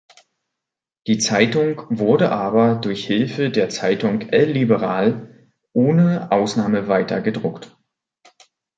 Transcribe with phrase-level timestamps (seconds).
[1.05, 7.77] Die Zeitung wurde aber durch Hilfe der Zeitung El Liberal ohne Ausnahme weiter gedruckt.